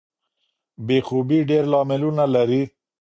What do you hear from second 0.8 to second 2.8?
بې خوبۍ ډیر لاملونه لري.